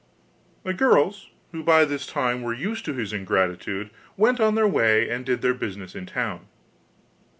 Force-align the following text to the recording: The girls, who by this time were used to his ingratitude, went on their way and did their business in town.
The 0.63 0.73
girls, 0.73 1.29
who 1.51 1.61
by 1.61 1.85
this 1.85 2.07
time 2.07 2.41
were 2.41 2.55
used 2.55 2.85
to 2.85 2.93
his 2.95 3.13
ingratitude, 3.13 3.91
went 4.17 4.39
on 4.39 4.55
their 4.55 4.67
way 4.67 5.07
and 5.07 5.23
did 5.23 5.43
their 5.43 5.53
business 5.53 5.93
in 5.93 6.07
town. 6.07 6.47